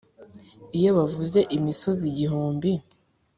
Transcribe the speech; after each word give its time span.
iyo 0.77 0.89
bavuze 0.97 1.39
imisozi 1.57 2.03
igihumbi 2.11 2.71